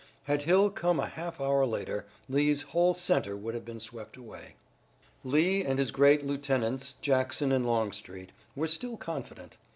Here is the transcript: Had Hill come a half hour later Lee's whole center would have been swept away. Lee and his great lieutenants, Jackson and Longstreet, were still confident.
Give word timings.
Had 0.23 0.41
Hill 0.41 0.71
come 0.71 0.99
a 0.99 1.05
half 1.05 1.39
hour 1.39 1.63
later 1.63 2.07
Lee's 2.27 2.63
whole 2.63 2.95
center 2.95 3.37
would 3.37 3.53
have 3.53 3.63
been 3.63 3.79
swept 3.79 4.17
away. 4.17 4.55
Lee 5.23 5.63
and 5.63 5.77
his 5.77 5.91
great 5.91 6.25
lieutenants, 6.25 6.95
Jackson 7.01 7.51
and 7.51 7.67
Longstreet, 7.67 8.31
were 8.55 8.67
still 8.67 8.97
confident. 8.97 9.57